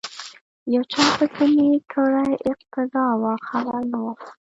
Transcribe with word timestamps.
یو 0.73 0.83
چا 0.91 1.03
پسی 1.17 1.47
می 1.69 1.79
کړې 1.91 2.29
اقتدا 2.51 3.05
وه 3.21 3.33
خبر 3.47 3.79
نه 3.91 3.99
وم 4.03 4.17